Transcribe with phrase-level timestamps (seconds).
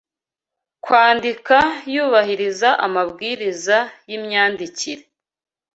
[0.83, 1.57] Kwandika
[1.93, 3.77] yubahiriza amabwiriza
[4.09, 5.03] y’imyandikire